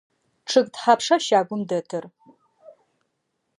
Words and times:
Чъыг 0.49 0.67
тхьапша 0.73 1.17
щагум 1.25 1.61
дэтыр? 1.69 2.03